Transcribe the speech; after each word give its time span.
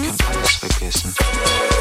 Ich 0.00 0.04
kann 0.16 0.36
alles 0.36 0.54
vergessen. 0.54 1.77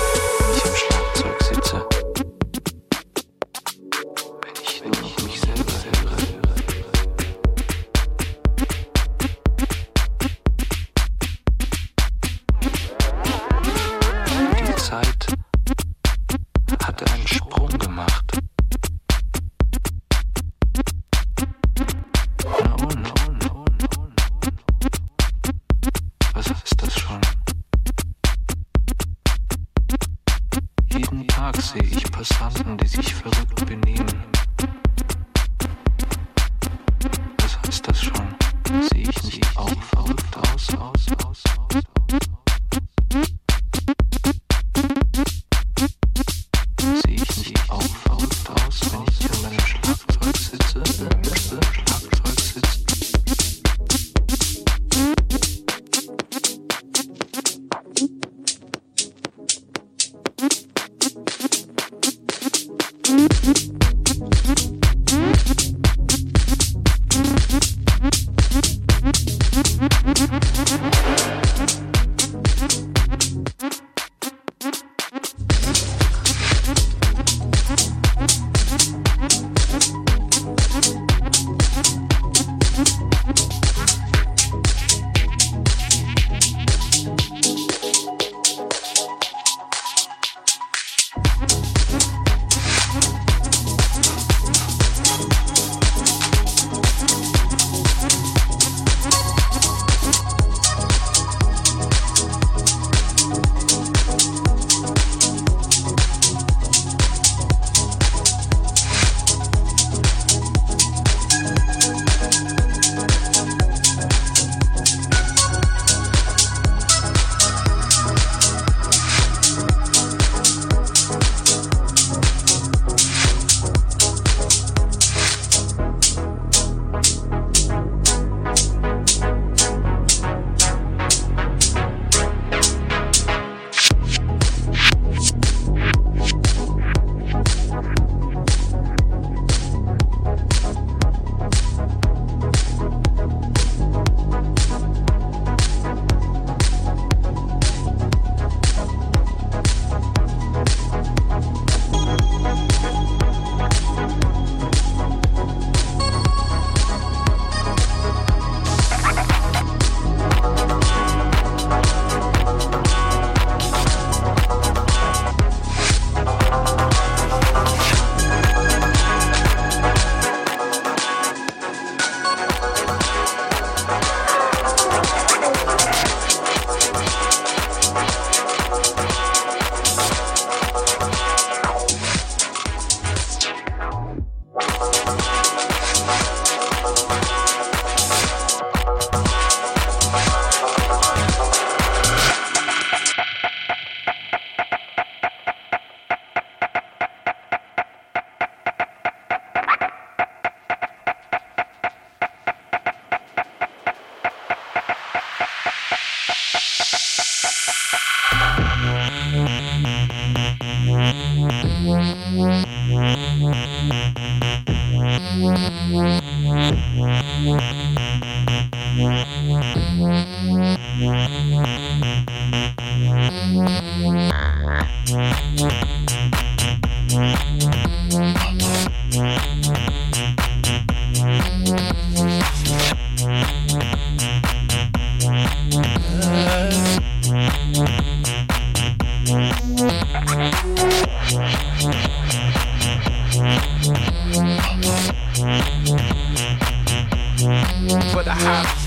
For 248.18 248.24
the 248.24 248.32
house. 248.32 248.87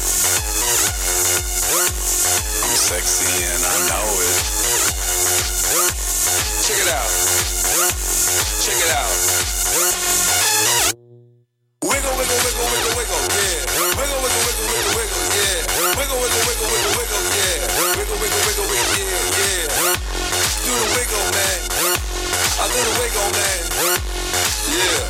I'm 1.71 2.75
sexy 2.75 3.31
and 3.47 3.63
I 3.63 3.75
know 3.87 4.03
it. 4.03 4.35
Check 6.67 6.83
it 6.83 6.91
out. 6.91 7.07
Check 8.59 8.75
it 8.75 8.91
out. 8.91 9.07
Wiggle, 11.79 12.11
wiggle, 12.11 12.39
wiggle, 12.43 12.67
wiggle, 12.75 12.91
wiggle, 12.91 13.23
yeah. 13.23 13.63
Wiggle, 13.95 14.19
wiggle, 14.19 14.43
wiggle, 14.51 14.67
wiggle, 14.67 14.99
wiggle, 14.99 15.23
yeah. 15.31 15.63
Wiggle, 15.95 16.19
wiggle, 16.19 16.43
wiggle, 16.43 16.67
wiggle, 16.75 16.91
wiggle, 16.91 17.23
yeah. 17.39 17.63
Wiggle, 17.71 18.19
wiggle, 18.19 18.41
wiggle, 18.51 18.67
wiggle, 18.67 18.99
yeah, 18.99 19.31
yeah. 19.31 19.95
Do 20.67 20.75
the 20.75 20.91
wiggle, 20.91 21.23
man. 21.31 21.71
I 21.71 22.67
do 22.67 22.83
wiggle, 22.99 23.31
man. 23.31 23.63
Yeah. 24.75 25.07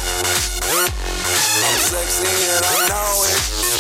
I'm 0.78 1.82
sexy 1.90 2.30
and 2.54 2.62
I 2.70 2.86
know 2.86 3.26
it. 3.26 3.71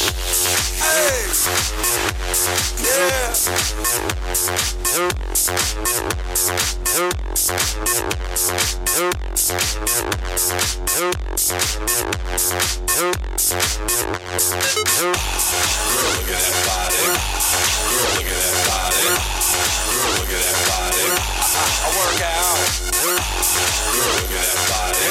Girl, 23.01 23.15
look 23.15 24.29
at 24.29 24.45
that 24.45 24.67
body. 24.67 25.07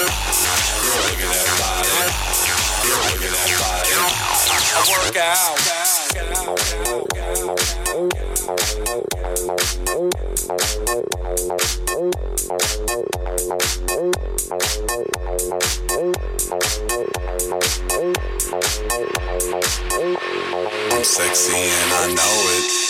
Look 0.84 1.20
at 1.20 1.32
that 1.34 1.58
body. 1.58 2.69
I'm 20.92 21.04
sexy 21.04 21.52
and 21.54 21.92
I 21.92 22.14
know 22.14 22.34
it. 22.56 22.89